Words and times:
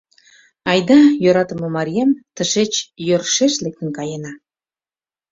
Айда, 0.71 0.99
йӧратыме 1.23 1.67
марием, 1.77 2.09
тышеч 2.35 2.73
йӧршеш 3.07 3.53
лектын 3.63 3.89
каена! 3.97 4.33